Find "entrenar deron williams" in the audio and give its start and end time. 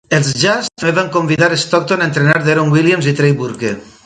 2.13-3.13